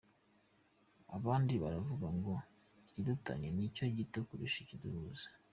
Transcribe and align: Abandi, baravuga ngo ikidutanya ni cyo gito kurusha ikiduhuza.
Abandi, 1.17 1.53
baravuga 1.63 2.07
ngo 2.17 2.33
ikidutanya 2.81 3.47
ni 3.51 3.67
cyo 3.75 3.85
gito 3.97 4.19
kurusha 4.27 4.57
ikiduhuza. 4.63 5.27